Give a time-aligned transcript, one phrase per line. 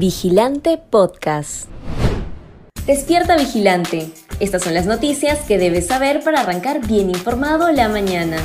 [0.00, 1.68] Vigilante Podcast.
[2.86, 4.10] Despierta Vigilante.
[4.40, 8.38] Estas son las noticias que debes saber para arrancar bien informado la mañana.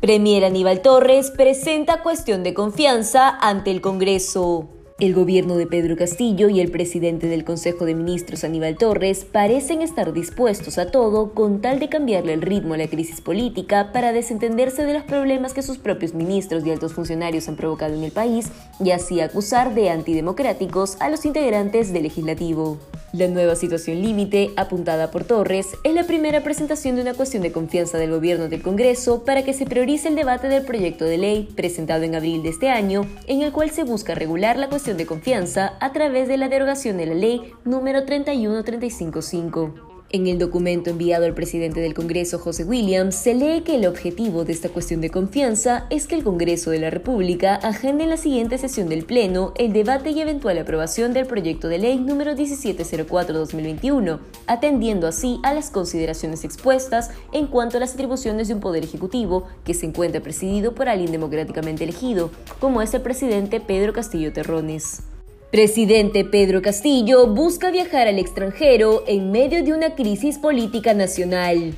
[0.00, 4.68] Premier Aníbal Torres presenta cuestión de confianza ante el Congreso.
[5.00, 9.80] El gobierno de Pedro Castillo y el presidente del Consejo de Ministros Aníbal Torres parecen
[9.80, 14.12] estar dispuestos a todo con tal de cambiarle el ritmo a la crisis política para
[14.12, 18.10] desentenderse de los problemas que sus propios ministros y altos funcionarios han provocado en el
[18.10, 18.48] país
[18.82, 22.78] y así acusar de antidemocráticos a los integrantes del legislativo.
[23.12, 27.52] La nueva situación límite, apuntada por Torres, es la primera presentación de una cuestión de
[27.52, 31.48] confianza del gobierno del Congreso para que se priorice el debate del proyecto de ley
[31.56, 35.06] presentado en abril de este año, en el cual se busca regular la cuestión de
[35.06, 39.87] confianza a través de la derogación de la ley número 31355.
[40.10, 44.46] En el documento enviado al presidente del Congreso, José Williams, se lee que el objetivo
[44.46, 48.16] de esta cuestión de confianza es que el Congreso de la República agende en la
[48.16, 54.20] siguiente sesión del Pleno el debate y eventual aprobación del proyecto de ley número 1704-2021,
[54.46, 59.44] atendiendo así a las consideraciones expuestas en cuanto a las atribuciones de un poder ejecutivo
[59.62, 62.30] que se encuentra presidido por alguien democráticamente elegido,
[62.60, 65.02] como es el presidente Pedro Castillo Terrones.
[65.50, 71.74] Presidente Pedro Castillo busca viajar al extranjero en medio de una crisis política nacional.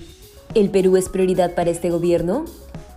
[0.56, 2.46] ¿El Perú es prioridad para este gobierno?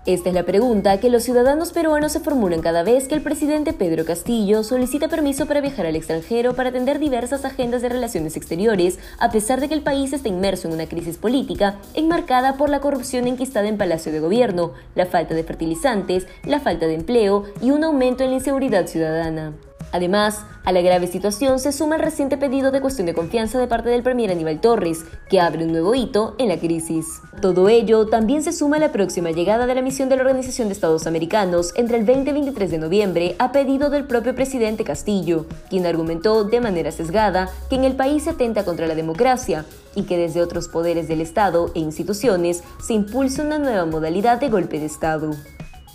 [0.08, 3.72] Esta es la pregunta que los ciudadanos peruanos se formulan cada vez que el presidente
[3.72, 8.98] Pedro Castillo solicita permiso para viajar al extranjero para atender diversas agendas de relaciones exteriores,
[9.20, 12.80] a pesar de que el país está inmerso en una crisis política enmarcada por la
[12.80, 17.70] corrupción enquistada en Palacio de Gobierno, la falta de fertilizantes, la falta de empleo y
[17.70, 19.54] un aumento en la inseguridad ciudadana.
[19.94, 23.68] Además, a la grave situación se suma el reciente pedido de cuestión de confianza de
[23.68, 27.22] parte del Premier Aníbal Torres, que abre un nuevo hito en la crisis.
[27.42, 30.68] Todo ello también se suma a la próxima llegada de la misión de la Organización
[30.68, 34.84] de Estados Americanos entre el 20 y 23 de noviembre a pedido del propio presidente
[34.84, 39.64] Castillo, quien argumentó de manera sesgada que en el país se atenta contra la democracia
[39.94, 44.50] y que desde otros poderes del Estado e instituciones se impulsa una nueva modalidad de
[44.50, 45.36] golpe de Estado.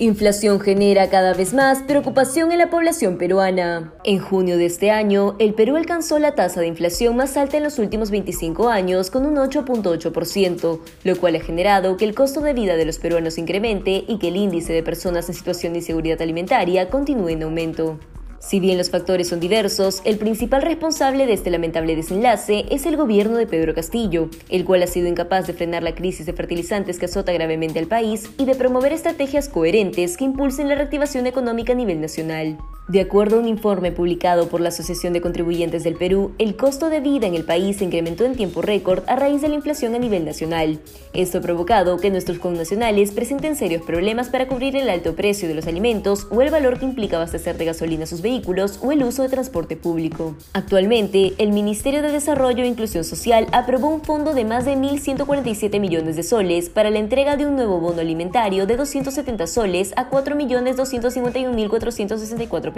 [0.00, 3.92] Inflación genera cada vez más preocupación en la población peruana.
[4.04, 7.64] En junio de este año, el Perú alcanzó la tasa de inflación más alta en
[7.64, 12.52] los últimos 25 años con un 8.8%, lo cual ha generado que el costo de
[12.52, 16.22] vida de los peruanos incremente y que el índice de personas en situación de inseguridad
[16.22, 17.98] alimentaria continúe en aumento.
[18.40, 22.96] Si bien los factores son diversos, el principal responsable de este lamentable desenlace es el
[22.96, 26.98] gobierno de Pedro Castillo, el cual ha sido incapaz de frenar la crisis de fertilizantes
[26.98, 31.72] que azota gravemente al país y de promover estrategias coherentes que impulsen la reactivación económica
[31.72, 32.58] a nivel nacional.
[32.88, 36.88] De acuerdo a un informe publicado por la Asociación de Contribuyentes del Perú, el costo
[36.88, 39.94] de vida en el país se incrementó en tiempo récord a raíz de la inflación
[39.94, 40.80] a nivel nacional.
[41.12, 45.54] Esto ha provocado que nuestros connacionales presenten serios problemas para cubrir el alto precio de
[45.54, 49.22] los alimentos o el valor que implica abastecer de gasolina sus vehículos o el uso
[49.22, 50.34] de transporte público.
[50.54, 55.78] Actualmente, el Ministerio de Desarrollo e Inclusión Social aprobó un fondo de más de 1.147
[55.78, 60.08] millones de soles para la entrega de un nuevo bono alimentario de 270 soles a
[60.08, 62.77] 4.251.464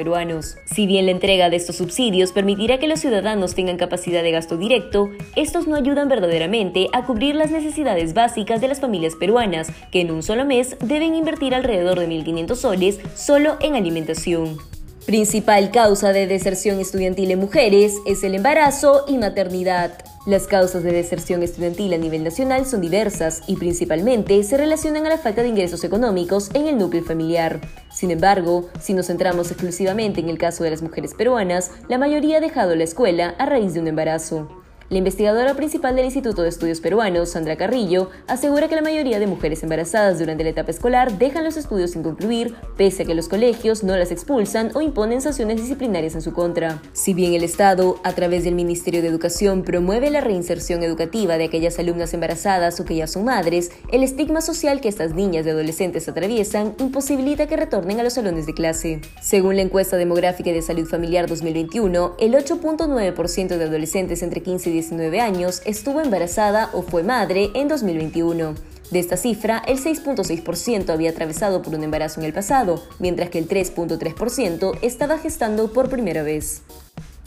[0.65, 4.57] Si bien la entrega de estos subsidios permitirá que los ciudadanos tengan capacidad de gasto
[4.57, 10.01] directo, estos no ayudan verdaderamente a cubrir las necesidades básicas de las familias peruanas, que
[10.01, 14.59] en un solo mes deben invertir alrededor de 1.500 soles solo en alimentación.
[15.07, 20.10] Principal causa de deserción estudiantil en mujeres es el embarazo y maternidad.
[20.27, 25.09] Las causas de deserción estudiantil a nivel nacional son diversas y principalmente se relacionan a
[25.09, 27.59] la falta de ingresos económicos en el núcleo familiar.
[27.91, 32.37] Sin embargo, si nos centramos exclusivamente en el caso de las mujeres peruanas, la mayoría
[32.37, 34.60] ha dejado la escuela a raíz de un embarazo.
[34.91, 39.29] La investigadora principal del Instituto de Estudios Peruanos, Sandra Carrillo, asegura que la mayoría de
[39.29, 43.29] mujeres embarazadas durante la etapa escolar dejan los estudios sin concluir, pese a que los
[43.29, 46.83] colegios no las expulsan o imponen sanciones disciplinarias en su contra.
[46.93, 51.45] Si bien el Estado, a través del Ministerio de Educación, promueve la reinserción educativa de
[51.45, 55.51] aquellas alumnas embarazadas o que ya son madres, el estigma social que estas niñas y
[55.51, 59.01] adolescentes atraviesan imposibilita que retornen a los salones de clase.
[59.23, 64.80] Según la encuesta demográfica de salud familiar 2021, el 8.9% de adolescentes entre 15 y
[64.81, 68.55] 19 años estuvo embarazada o fue madre en 2021.
[68.91, 73.39] De esta cifra, el 6.6% había atravesado por un embarazo en el pasado, mientras que
[73.39, 76.63] el 3.3% estaba gestando por primera vez.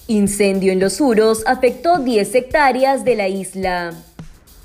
[0.08, 3.94] Incendio en los Uros afectó 10 hectáreas de la isla.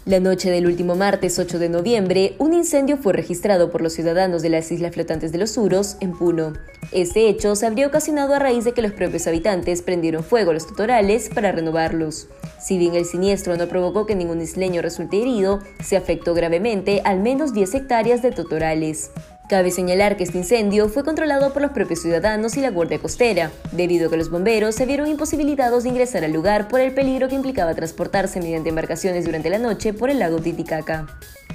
[0.08, 4.40] La noche del último martes 8 de noviembre, un incendio fue registrado por los ciudadanos
[4.40, 6.54] de las Islas Flotantes de los Uros, en Puno.
[6.92, 10.54] Este hecho se habría ocasionado a raíz de que los propios habitantes prendieron fuego a
[10.54, 12.28] los tutorales para renovarlos.
[12.58, 17.20] Si bien el siniestro no provocó que ningún isleño resulte herido, se afectó gravemente al
[17.20, 19.10] menos 10 hectáreas de tutorales.
[19.48, 23.50] Cabe señalar que este incendio fue controlado por los propios ciudadanos y la Guardia Costera,
[23.72, 27.28] debido a que los bomberos se vieron imposibilitados de ingresar al lugar por el peligro
[27.28, 31.06] que implicaba transportarse mediante embarcaciones durante la noche por el lago Titicaca.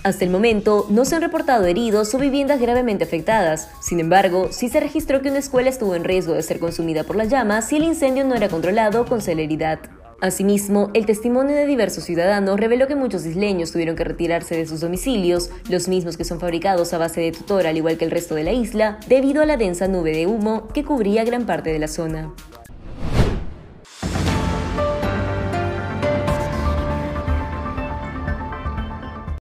[0.02, 3.70] Hasta el momento, no se han reportado heridos o viviendas gravemente afectadas.
[3.80, 7.16] Sin embargo, sí se registró que una escuela estuvo en riesgo de ser consumida por
[7.16, 9.80] las llamas si el incendio no era controlado con celeridad.
[10.24, 14.80] Asimismo, el testimonio de diversos ciudadanos reveló que muchos isleños tuvieron que retirarse de sus
[14.80, 18.34] domicilios, los mismos que son fabricados a base de tutor al igual que el resto
[18.34, 21.80] de la isla, debido a la densa nube de humo que cubría gran parte de
[21.80, 22.32] la zona.